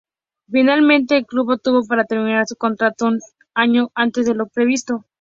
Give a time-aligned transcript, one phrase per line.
[0.49, 3.19] Finalmente, el club optó por terminar su contrato un
[3.53, 5.05] año antes de lo previsto.